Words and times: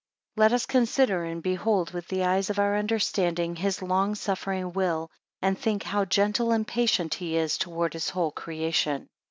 4 0.35 0.45
Let 0.45 0.53
us 0.53 0.65
consider 0.65 1.25
and 1.25 1.43
behold 1.43 1.91
with 1.91 2.07
the 2.07 2.23
eyes 2.23 2.49
of 2.49 2.57
our 2.57 2.75
understanding 2.75 3.55
his 3.55 3.83
long 3.83 4.15
suffering 4.15 4.73
will; 4.73 5.11
and 5.43 5.55
think 5.55 5.83
how 5.83 6.05
gentle 6.05 6.51
and 6.51 6.67
patient 6.67 7.13
he 7.13 7.37
is 7.37 7.55
towards 7.55 7.93
his 7.93 8.09
whole 8.09 8.31
creation. 8.31 9.09